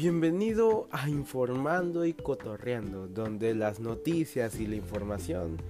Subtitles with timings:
[0.00, 5.60] Bienvenido a Informando y Cotorreando, donde las noticias y la información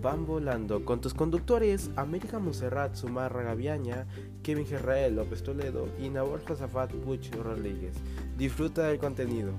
[0.00, 4.06] van volando con tus conductores América Monserrat Sumarra Gaviaña,
[4.42, 7.92] Kevin Gerrael López Toledo y Nabor Josafat Puch Rodríguez.
[8.38, 9.52] Disfruta del contenido.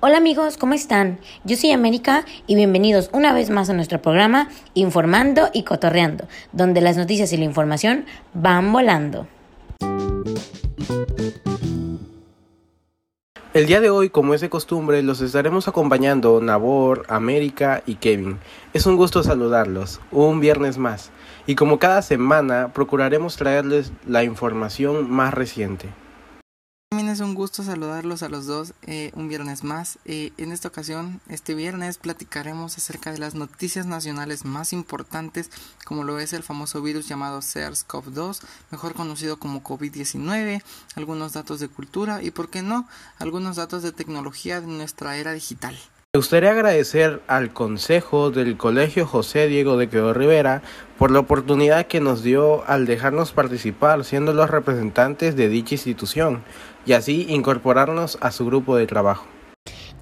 [0.00, 1.18] Hola amigos, ¿cómo están?
[1.44, 6.80] Yo soy América y bienvenidos una vez más a nuestro programa Informando y Cotorreando, donde
[6.80, 9.26] las noticias y la información van volando.
[13.56, 18.36] El día de hoy, como es de costumbre, los estaremos acompañando Nabor, América y Kevin.
[18.74, 21.10] Es un gusto saludarlos, un viernes más,
[21.46, 25.88] y como cada semana procuraremos traerles la información más reciente.
[26.90, 29.98] También es un gusto saludarlos a los dos eh, un viernes más.
[30.04, 35.50] Eh, en esta ocasión, este viernes, platicaremos acerca de las noticias nacionales más importantes,
[35.84, 40.62] como lo es el famoso virus llamado SARS-CoV-2, mejor conocido como COVID-19,
[40.94, 42.86] algunos datos de cultura y, por qué no,
[43.18, 45.76] algunos datos de tecnología de nuestra era digital.
[46.14, 50.62] Me gustaría agradecer al Consejo del Colegio José Diego de Quedo Rivera
[50.98, 56.42] por la oportunidad que nos dio al dejarnos participar siendo los representantes de dicha institución
[56.86, 59.26] y así incorporarnos a su grupo de trabajo.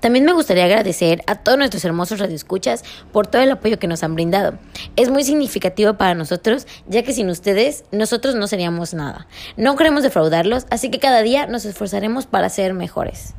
[0.05, 4.03] También me gustaría agradecer a todos nuestros hermosos radioescuchas por todo el apoyo que nos
[4.03, 4.59] han brindado.
[4.97, 9.27] Es muy significativo para nosotros, ya que sin ustedes nosotros no seríamos nada.
[9.57, 13.33] No queremos defraudarlos, así que cada día nos esforzaremos para ser mejores.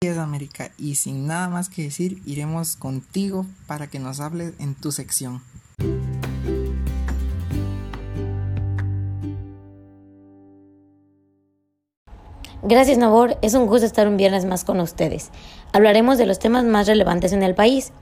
[0.00, 4.74] es América y sin nada más que decir, iremos contigo para que nos hables en
[4.74, 5.42] tu sección.
[12.66, 15.30] Gracias Nabor, es un gusto estar un viernes más con ustedes.
[15.74, 17.92] Hablaremos de los temas más relevantes en el país.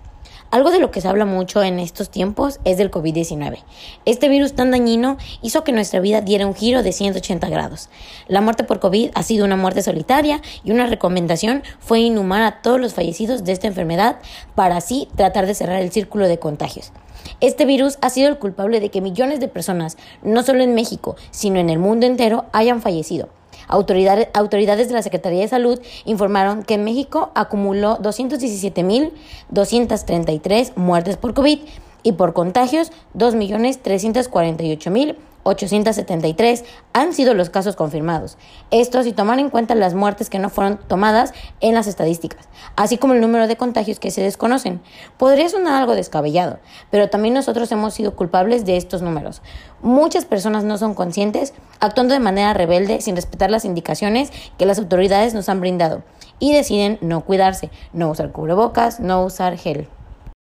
[0.53, 3.59] Algo de lo que se habla mucho en estos tiempos es del COVID-19.
[4.05, 7.89] Este virus tan dañino hizo que nuestra vida diera un giro de 180 grados.
[8.29, 12.63] La muerte por COVID ha sido una muerte solitaria y una recomendación fue inhumar a
[12.63, 14.21] todos los fallecidos de esta enfermedad
[14.55, 16.93] para así tratar de cerrar el círculo de contagios.
[17.41, 21.17] Este virus ha sido el culpable de que millones de personas, no solo en México,
[21.33, 23.29] sino en el mundo entero, hayan fallecido.
[23.73, 31.59] Autoridades, de la Secretaría de Salud informaron que México acumuló 217.233 muertes por COVID
[32.03, 38.37] y por contagios 2.348.000 873 han sido los casos confirmados.
[38.71, 42.99] Esto si tomar en cuenta las muertes que no fueron tomadas en las estadísticas, así
[42.99, 44.81] como el número de contagios que se desconocen.
[45.19, 46.59] Podría sonar algo descabellado,
[46.91, 49.43] pero también nosotros hemos sido culpables de estos números.
[49.83, 54.79] Muchas personas no son conscientes, actuando de manera rebelde sin respetar las indicaciones que las
[54.79, 56.03] autoridades nos han brindado
[56.39, 59.89] y deciden no cuidarse, no usar cubrebocas, no usar gel.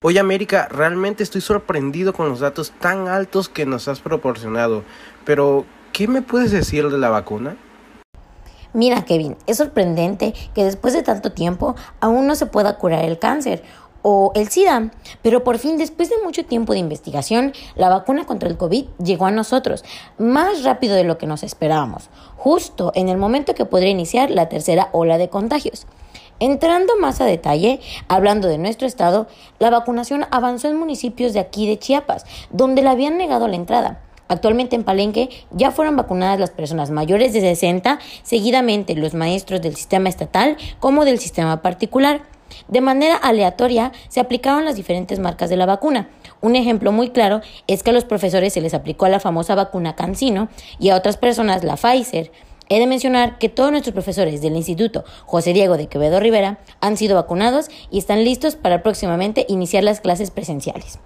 [0.03, 4.83] Hoy América, realmente estoy sorprendido con los datos tan altos que nos has proporcionado,
[5.27, 7.59] pero ¿qué me puedes decir de la vacuna?
[8.73, 13.19] Mira Kevin, es sorprendente que después de tanto tiempo aún no se pueda curar el
[13.19, 13.63] cáncer
[14.01, 14.91] o el SIDA,
[15.21, 19.27] pero por fin después de mucho tiempo de investigación, la vacuna contra el COVID llegó
[19.27, 19.85] a nosotros
[20.17, 22.09] más rápido de lo que nos esperábamos,
[22.39, 25.87] justo en el momento que podría iniciar la tercera ola de contagios.
[26.43, 29.29] Entrando más a detalle, hablando de nuestro estado,
[29.59, 34.01] la vacunación avanzó en municipios de aquí de Chiapas, donde le habían negado la entrada.
[34.27, 39.77] Actualmente en Palenque ya fueron vacunadas las personas mayores de 60, seguidamente los maestros del
[39.77, 42.23] sistema estatal como del sistema particular.
[42.69, 46.09] De manera aleatoria se aplicaron las diferentes marcas de la vacuna.
[46.41, 49.95] Un ejemplo muy claro es que a los profesores se les aplicó la famosa vacuna
[49.95, 52.33] Cancino y a otras personas la Pfizer.
[52.73, 56.97] He de mencionar que todos nuestros profesores del Instituto José Diego de Quevedo Rivera han
[56.97, 61.01] sido vacunados y están listos para próximamente iniciar las clases presenciales.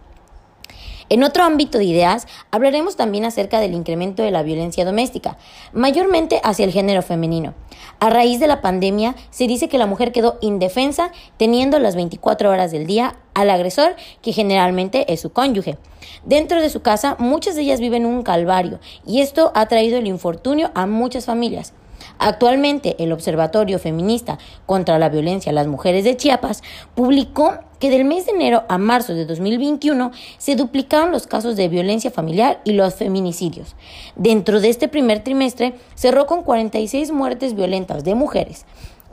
[1.09, 5.37] En otro ámbito de ideas, hablaremos también acerca del incremento de la violencia doméstica,
[5.73, 7.55] mayormente hacia el género femenino.
[8.01, 12.51] A raíz de la pandemia, se dice que la mujer quedó indefensa teniendo las 24
[12.51, 15.77] horas del día al agresor, que generalmente es su cónyuge.
[16.25, 20.07] Dentro de su casa, muchas de ellas viven un calvario, y esto ha traído el
[20.07, 21.73] infortunio a muchas familias.
[22.19, 26.63] Actualmente, el Observatorio Feminista contra la Violencia a las Mujeres de Chiapas
[26.95, 31.69] publicó que del mes de enero a marzo de 2021 se duplicaron los casos de
[31.69, 33.77] violencia familiar y los feminicidios.
[34.17, 38.65] Dentro de este primer trimestre cerró con 46 muertes violentas de mujeres.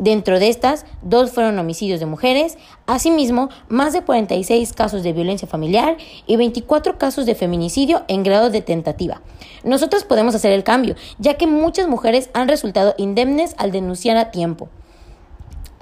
[0.01, 2.57] Dentro de estas, dos fueron homicidios de mujeres,
[2.87, 5.95] asimismo, más de 46 casos de violencia familiar
[6.25, 9.21] y 24 casos de feminicidio en grado de tentativa.
[9.63, 14.31] Nosotros podemos hacer el cambio, ya que muchas mujeres han resultado indemnes al denunciar a
[14.31, 14.69] tiempo.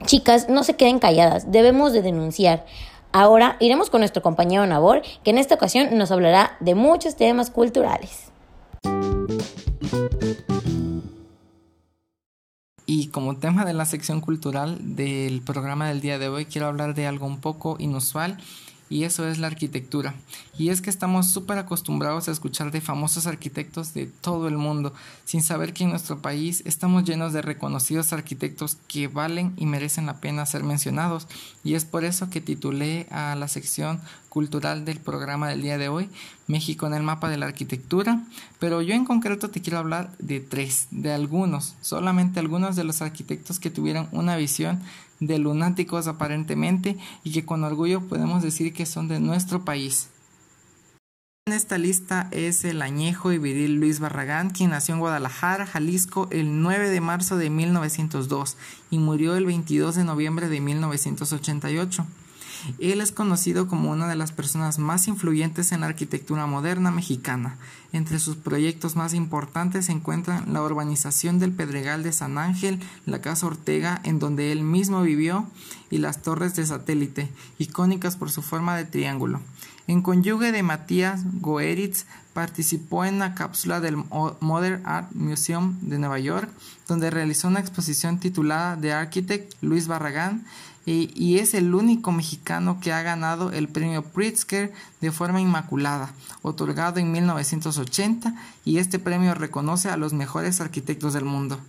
[0.05, 2.65] Chicas, no se queden calladas, debemos de denunciar.
[3.13, 7.49] Ahora iremos con nuestro compañero Nabor, que en esta ocasión nos hablará de muchos temas
[7.49, 8.33] culturales.
[12.89, 16.95] Y como tema de la sección cultural del programa del día de hoy quiero hablar
[16.95, 18.39] de algo un poco inusual
[18.89, 20.15] y eso es la arquitectura.
[20.57, 24.93] Y es que estamos súper acostumbrados a escuchar de famosos arquitectos de todo el mundo,
[25.25, 30.07] sin saber que en nuestro país estamos llenos de reconocidos arquitectos que valen y merecen
[30.07, 31.27] la pena ser mencionados.
[31.63, 35.89] Y es por eso que titulé a la sección cultural del programa del día de
[35.89, 36.09] hoy,
[36.47, 38.23] México en el mapa de la arquitectura,
[38.59, 43.01] pero yo en concreto te quiero hablar de tres, de algunos, solamente algunos de los
[43.01, 44.81] arquitectos que tuvieron una visión
[45.19, 50.09] de lunáticos aparentemente y que con orgullo podemos decir que son de nuestro país.
[51.47, 56.27] En esta lista es el añejo y viril Luis Barragán, quien nació en Guadalajara, Jalisco,
[56.29, 58.55] el 9 de marzo de 1902
[58.91, 62.05] y murió el 22 de noviembre de 1988.
[62.77, 67.57] Él es conocido como una de las personas más influyentes en la arquitectura moderna mexicana.
[67.91, 73.19] Entre sus proyectos más importantes se encuentran la urbanización del Pedregal de San Ángel, la
[73.19, 75.47] Casa Ortega, en donde él mismo vivió,
[75.89, 79.41] y las torres de satélite, icónicas por su forma de triángulo.
[79.87, 83.97] En conyugue de Matías Goeritz, participó en la cápsula del
[84.39, 86.47] Modern Art Museum de Nueva York,
[86.87, 90.45] donde realizó una exposición titulada The Architect Luis Barragán
[90.85, 96.99] y, es el único mexicano que ha ganado el premio Pritzker de forma inmaculada, otorgado
[96.99, 98.33] en 1980,
[98.65, 101.59] y este premio reconoce a los mejores arquitectos del mundo.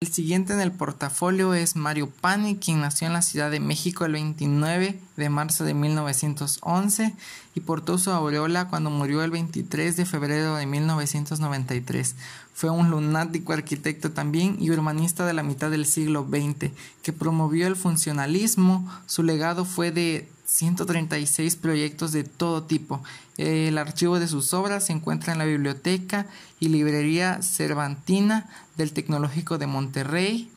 [0.00, 4.04] El siguiente en el portafolio es Mario Pani, quien nació en la Ciudad de México
[4.04, 7.16] el 29 de marzo de 1911
[7.56, 12.14] y portó su aureola cuando murió el 23 de febrero de 1993.
[12.54, 16.70] Fue un lunático arquitecto también y urbanista de la mitad del siglo XX,
[17.02, 18.88] que promovió el funcionalismo.
[19.06, 23.02] Su legado fue de 136 proyectos de todo tipo.
[23.36, 26.26] El archivo de sus obras se encuentra en la Biblioteca
[26.58, 28.48] y Librería Cervantina
[28.78, 30.50] del Tecnológico de Monterrey,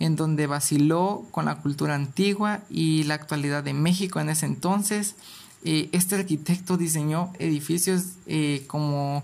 [0.00, 5.14] en donde vaciló con la cultura antigua y la actualidad de México en ese entonces.
[5.62, 9.22] Eh, este arquitecto diseñó edificios eh, como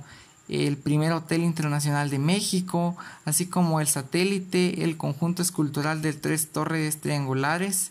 [0.48, 6.52] el primer Hotel Internacional de México, así como el satélite, el conjunto escultural de tres
[6.52, 7.90] torres triangulares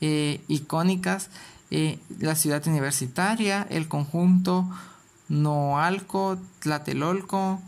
[0.00, 1.30] eh, icónicas
[1.70, 4.68] eh, la ciudad universitaria, el conjunto
[5.28, 7.60] Noalco, Tlatelolco,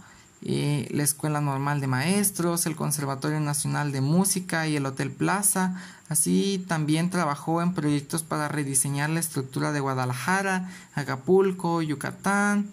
[0.42, 5.74] eh, la Escuela Normal de Maestros, el Conservatorio Nacional de Música y el Hotel Plaza.
[6.08, 12.70] Así también trabajó en proyectos para rediseñar la estructura de Guadalajara, Acapulco, Yucatán,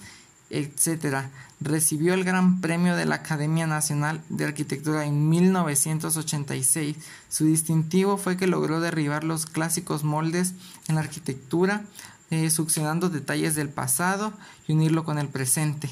[0.50, 1.27] etc.
[1.59, 6.97] Recibió el Gran Premio de la Academia Nacional de Arquitectura en 1986.
[7.30, 10.53] Su distintivo fue que logró derribar los clásicos moldes
[10.88, 11.83] en la arquitectura,
[12.30, 14.33] eh, succionando detalles del pasado
[14.68, 15.89] y unirlo con el presente.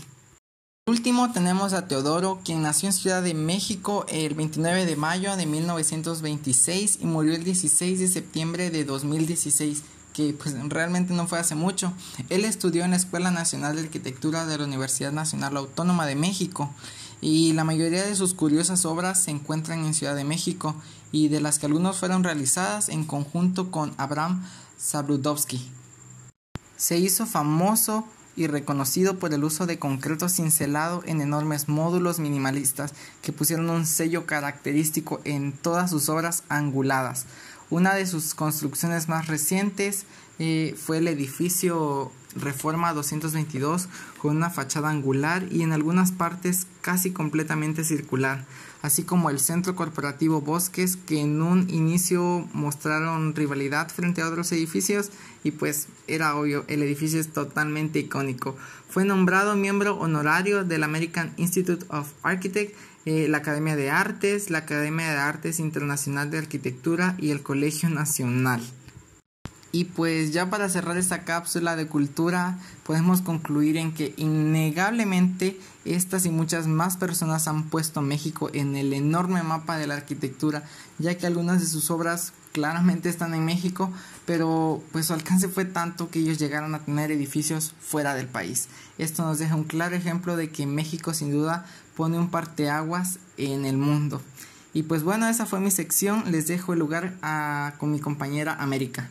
[0.85, 5.38] Por último tenemos a Teodoro, quien nació en Ciudad de México el 29 de mayo
[5.38, 9.81] de 1926 y murió el 16 de septiembre de 2016
[10.13, 11.94] que pues realmente no fue hace mucho.
[12.30, 16.74] Él estudió en la Escuela Nacional de Arquitectura de la Universidad Nacional Autónoma de México
[17.19, 20.75] y la mayoría de sus curiosas obras se encuentran en Ciudad de México
[21.12, 24.45] y de las que algunas fueron realizadas en conjunto con Abraham
[24.77, 25.71] Sabrudowski.
[26.75, 28.06] Se hizo famoso
[28.36, 33.86] y reconocido por el uso de concreto cincelado en enormes módulos minimalistas que pusieron un
[33.86, 37.25] sello característico en todas sus obras anguladas.
[37.70, 40.05] Una de sus construcciones más recientes
[40.39, 47.12] eh, fue el edificio Reforma 222 con una fachada angular y en algunas partes casi
[47.12, 48.46] completamente circular,
[48.82, 54.51] así como el centro corporativo Bosques que en un inicio mostraron rivalidad frente a otros
[54.51, 55.12] edificios
[55.43, 58.55] y pues era obvio, el edificio es totalmente icónico.
[58.89, 64.60] Fue nombrado miembro honorario del American Institute of Architects eh, la Academia de Artes, la
[64.60, 68.62] Academia de Artes Internacional de Arquitectura y el Colegio Nacional.
[69.75, 76.27] Y pues ya para cerrar esta cápsula de cultura, podemos concluir en que innegablemente estas
[76.27, 80.63] y muchas más personas han puesto a México en el enorme mapa de la arquitectura,
[81.00, 83.91] ya que algunas de sus obras claramente están en México,
[84.27, 88.69] pero pues su alcance fue tanto que ellos llegaron a tener edificios fuera del país.
[89.00, 93.65] Esto nos deja un claro ejemplo de que México sin duda pone un parteaguas en
[93.65, 94.21] el mundo.
[94.73, 96.23] Y pues bueno, esa fue mi sección.
[96.31, 99.09] Les dejo el lugar a, con mi compañera América.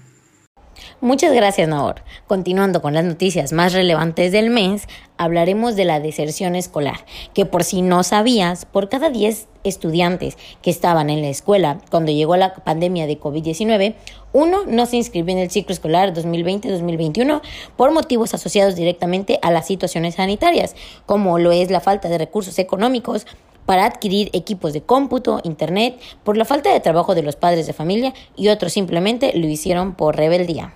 [1.00, 2.02] Muchas gracias, Nahor.
[2.26, 7.64] Continuando con las noticias más relevantes del mes, hablaremos de la deserción escolar, que por
[7.64, 12.54] si no sabías, por cada 10 estudiantes que estaban en la escuela cuando llegó la
[12.54, 13.94] pandemia de COVID-19,
[14.32, 17.42] uno no se inscribió en el ciclo escolar 2020-2021
[17.76, 20.74] por motivos asociados directamente a las situaciones sanitarias,
[21.06, 23.26] como lo es la falta de recursos económicos
[23.66, 27.72] para adquirir equipos de cómputo, internet, por la falta de trabajo de los padres de
[27.72, 30.74] familia y otros simplemente lo hicieron por rebeldía.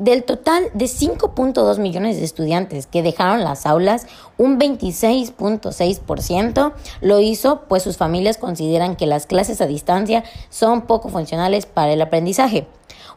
[0.00, 4.06] Del total de 5.2 millones de estudiantes que dejaron las aulas,
[4.38, 11.10] un 26.6% lo hizo pues sus familias consideran que las clases a distancia son poco
[11.10, 12.66] funcionales para el aprendizaje.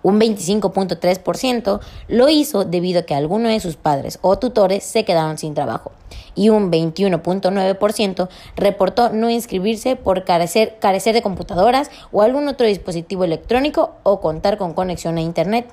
[0.03, 1.79] Un 25.3%
[2.09, 5.91] lo hizo debido a que alguno de sus padres o tutores se quedaron sin trabajo.
[6.35, 13.23] Y un 21.9% reportó no inscribirse por carecer, carecer de computadoras o algún otro dispositivo
[13.23, 15.67] electrónico o contar con conexión a Internet.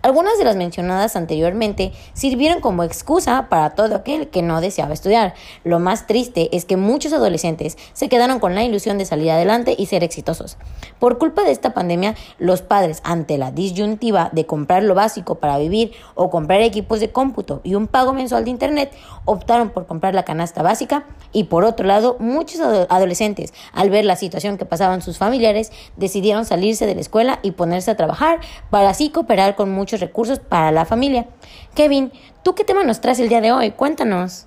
[0.00, 5.34] Algunas de las mencionadas anteriormente sirvieron como excusa para todo aquel que no deseaba estudiar.
[5.64, 9.74] Lo más triste es que muchos adolescentes se quedaron con la ilusión de salir adelante
[9.76, 10.56] y ser exitosos.
[11.00, 15.58] Por culpa de esta pandemia, los padres, ante la disyuntiva de comprar lo básico para
[15.58, 18.92] vivir o comprar equipos de cómputo y un pago mensual de Internet,
[19.24, 24.16] optaron por comprar la canasta básica y por otro lado, muchos adolescentes, al ver la
[24.16, 28.38] situación que pasaban sus familiares, decidieron salirse de la escuela y ponerse a trabajar
[28.70, 31.26] para así cooperar con muchos recursos para la familia.
[31.74, 32.12] Kevin,
[32.44, 33.70] ¿tú qué tema nos traes el día de hoy?
[33.72, 34.46] Cuéntanos.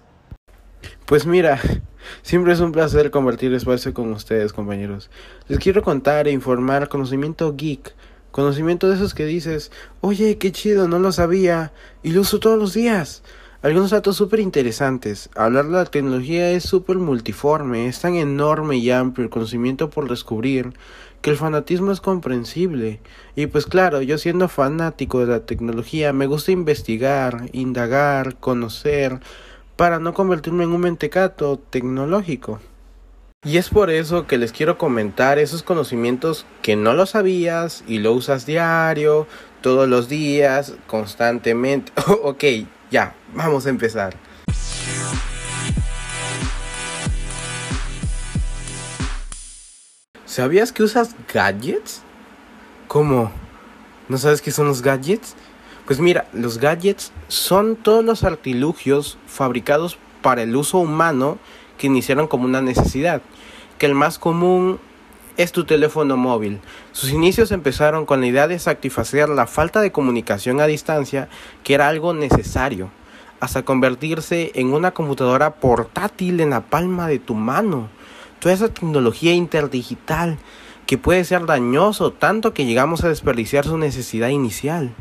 [1.06, 1.60] Pues mira,
[2.22, 5.10] siempre es un placer compartir espacio con ustedes, compañeros.
[5.48, 7.94] Les quiero contar e informar conocimiento geek.
[8.32, 12.58] Conocimiento de esos que dices, oye, qué chido, no lo sabía, y lo uso todos
[12.58, 13.24] los días.
[13.64, 15.30] Algunos datos súper interesantes.
[15.36, 20.10] Hablar de la tecnología es súper multiforme, es tan enorme y amplio el conocimiento por
[20.10, 20.74] descubrir
[21.22, 23.02] que el fanatismo es comprensible.
[23.36, 29.20] Y pues claro, yo siendo fanático de la tecnología, me gusta investigar, indagar, conocer,
[29.76, 32.60] para no convertirme en un mentecato tecnológico.
[33.44, 38.00] Y es por eso que les quiero comentar esos conocimientos que no lo sabías y
[38.00, 39.28] lo usas diario,
[39.62, 41.92] todos los días, constantemente.
[42.24, 42.44] ok,
[42.92, 44.16] ya, vamos a empezar.
[50.26, 52.04] ¿Sabías que usas gadgets?
[52.88, 53.32] ¿Cómo?
[54.08, 55.36] ¿No sabes qué son los gadgets?
[55.86, 61.38] Pues mira, los gadgets son todos los artilugios fabricados para el uso humano
[61.78, 63.22] que iniciaron como una necesidad,
[63.78, 64.80] que el más común
[65.38, 66.60] es tu teléfono móvil.
[66.92, 71.30] Sus inicios empezaron con la idea de satisfacer la falta de comunicación a distancia,
[71.64, 72.90] que era algo necesario,
[73.40, 77.90] hasta convertirse en una computadora portátil en la palma de tu mano
[78.42, 80.38] toda esa tecnología interdigital
[80.88, 84.94] que puede ser dañoso tanto que llegamos a desperdiciar su necesidad inicial.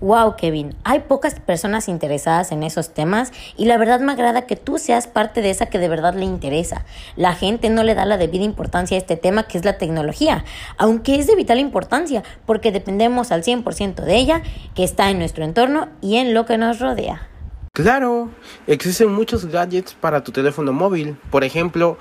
[0.00, 4.56] Wow, Kevin, hay pocas personas interesadas en esos temas y la verdad me agrada que
[4.56, 6.84] tú seas parte de esa que de verdad le interesa.
[7.16, 10.44] La gente no le da la debida importancia a este tema que es la tecnología,
[10.78, 14.42] aunque es de vital importancia porque dependemos al 100% de ella
[14.74, 17.28] que está en nuestro entorno y en lo que nos rodea.
[17.72, 18.30] Claro,
[18.66, 21.16] existen muchos gadgets para tu teléfono móvil.
[21.30, 21.98] Por ejemplo,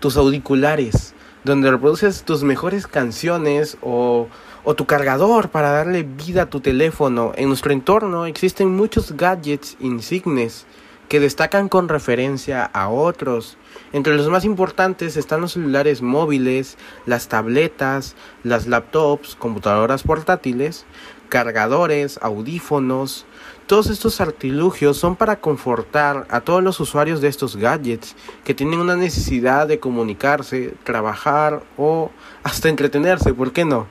[0.00, 4.28] tus auriculares, donde reproduces tus mejores canciones o,
[4.68, 7.32] o tu cargador para darle vida a tu teléfono.
[7.36, 10.66] En nuestro entorno existen muchos gadgets insignes
[11.08, 13.56] que destacan con referencia a otros.
[13.94, 20.84] Entre los más importantes están los celulares móviles, las tabletas, las laptops, computadoras portátiles,
[21.30, 23.24] cargadores, audífonos,
[23.66, 28.80] todos estos artilugios son para confortar a todos los usuarios de estos gadgets que tienen
[28.80, 32.10] una necesidad de comunicarse, trabajar o
[32.42, 33.86] hasta entretenerse, ¿por qué no?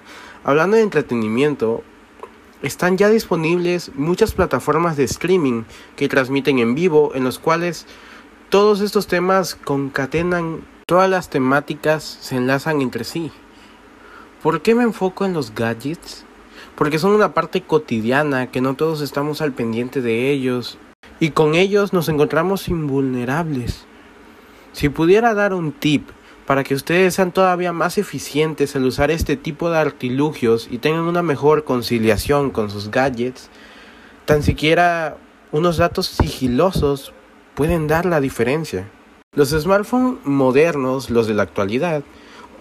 [0.48, 1.84] Hablando de entretenimiento,
[2.64, 7.86] están ya disponibles muchas plataformas de streaming que transmiten en vivo en los cuales
[8.50, 13.32] todos estos temas concatenan, todas las temáticas se enlazan entre sí.
[14.42, 16.26] ¿Por qué me enfoco en los gadgets?
[16.78, 20.78] porque son una parte cotidiana que no todos estamos al pendiente de ellos
[21.20, 23.86] y con ellos nos encontramos invulnerables.
[24.74, 26.08] Si pudiera dar un tip
[26.48, 31.02] para que ustedes sean todavía más eficientes al usar este tipo de artilugios y tengan
[31.02, 33.50] una mejor conciliación con sus gadgets,
[34.24, 35.18] tan siquiera
[35.52, 37.12] unos datos sigilosos
[37.54, 38.90] pueden dar la diferencia.
[39.36, 42.04] Los smartphones modernos, los de la actualidad,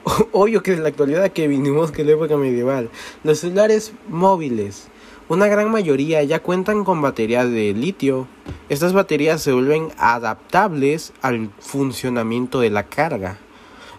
[0.33, 2.90] obvio que en la actualidad que vinimos que la época medieval,
[3.23, 4.88] los celulares móviles,
[5.28, 8.26] una gran mayoría ya cuentan con baterías de litio.
[8.69, 13.38] Estas baterías se vuelven adaptables al funcionamiento de la carga.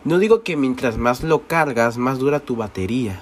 [0.03, 3.21] No digo que mientras más lo cargas, más dura tu batería.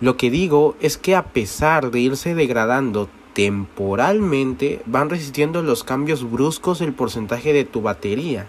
[0.00, 6.28] Lo que digo es que a pesar de irse degradando temporalmente, van resistiendo los cambios
[6.30, 8.46] bruscos del porcentaje de tu batería.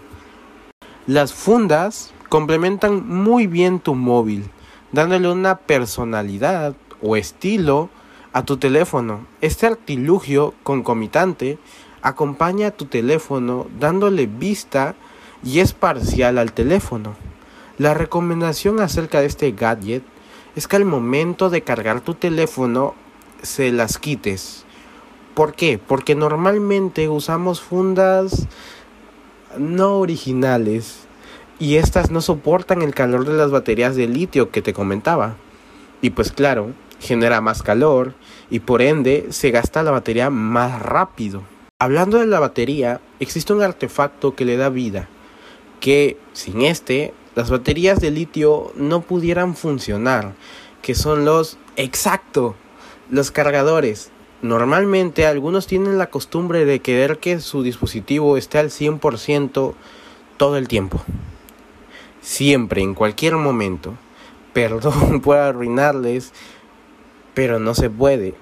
[1.06, 4.50] Las fundas complementan muy bien tu móvil,
[4.92, 7.88] dándole una personalidad o estilo
[8.32, 9.26] a tu teléfono.
[9.40, 11.58] Este artilugio concomitante
[12.02, 14.94] acompaña a tu teléfono dándole vista
[15.42, 17.29] y es parcial al teléfono.
[17.80, 20.02] La recomendación acerca de este gadget
[20.54, 22.94] es que al momento de cargar tu teléfono
[23.40, 24.66] se las quites.
[25.32, 25.78] ¿Por qué?
[25.78, 28.48] Porque normalmente usamos fundas
[29.56, 31.06] no originales
[31.58, 35.36] y estas no soportan el calor de las baterías de litio que te comentaba.
[36.02, 38.12] Y pues claro, genera más calor
[38.50, 41.44] y por ende se gasta la batería más rápido.
[41.78, 45.08] Hablando de la batería, existe un artefacto que le da vida,
[45.80, 50.34] que sin este las baterías de litio no pudieran funcionar,
[50.82, 52.54] que son los exacto,
[53.08, 54.10] los cargadores.
[54.42, 59.72] Normalmente algunos tienen la costumbre de querer que su dispositivo esté al 100%
[60.36, 61.00] todo el tiempo.
[62.20, 63.94] Siempre, en cualquier momento.
[64.52, 66.34] Perdón por arruinarles,
[67.32, 68.34] pero no se puede.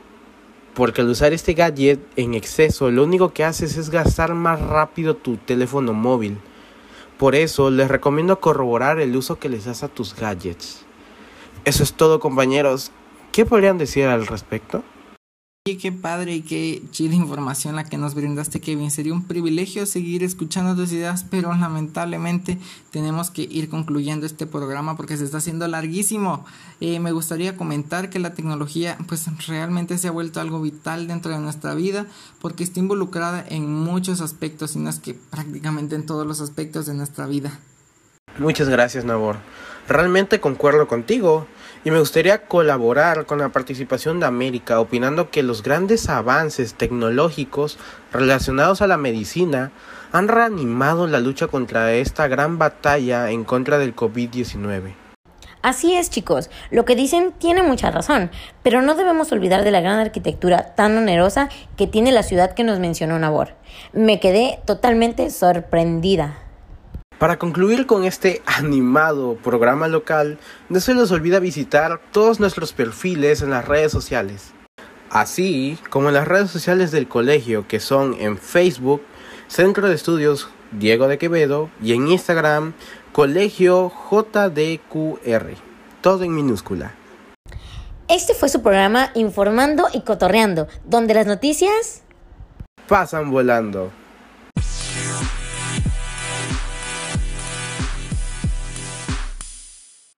[0.75, 5.15] Porque al usar este gadget en exceso, lo único que haces es gastar más rápido
[5.15, 6.39] tu teléfono móvil.
[7.19, 10.85] Por eso les recomiendo corroborar el uso que les das a tus gadgets.
[11.65, 12.93] Eso es todo compañeros.
[13.33, 14.85] ¿Qué podrían decir al respecto?
[15.77, 18.91] Qué padre y qué chida información la que nos brindaste, Kevin.
[18.91, 22.59] Sería un privilegio seguir escuchando tus ideas, pero lamentablemente
[22.91, 26.45] tenemos que ir concluyendo este programa porque se está haciendo larguísimo.
[26.81, 31.33] Eh, me gustaría comentar que la tecnología, pues realmente se ha vuelto algo vital dentro
[31.33, 32.07] de nuestra vida
[32.41, 36.87] porque está involucrada en muchos aspectos, y no es que prácticamente en todos los aspectos
[36.87, 37.61] de nuestra vida.
[38.39, 39.37] Muchas gracias, Nabor.
[39.89, 41.47] Realmente concuerdo contigo
[41.85, 47.79] y me gustaría colaborar con la participación de América opinando que los grandes avances tecnológicos
[48.13, 49.73] relacionados a la medicina
[50.13, 54.95] han reanimado la lucha contra esta gran batalla en contra del COVID-19.
[55.61, 58.31] Así es, chicos, lo que dicen tiene mucha razón,
[58.63, 62.63] pero no debemos olvidar de la gran arquitectura tan onerosa que tiene la ciudad que
[62.63, 63.55] nos mencionó Nabor.
[63.93, 66.48] Me quedé totalmente sorprendida.
[67.19, 73.43] Para concluir con este animado programa local, no se les olvida visitar todos nuestros perfiles
[73.43, 74.53] en las redes sociales,
[75.11, 79.03] así como en las redes sociales del colegio que son en Facebook,
[79.49, 82.75] Centro de Estudios Diego de Quevedo y en Instagram,
[83.11, 85.55] Colegio JDQR,
[86.01, 86.95] todo en minúscula.
[88.07, 92.03] Este fue su programa Informando y Cotorreando, donde las noticias
[92.87, 93.91] pasan volando.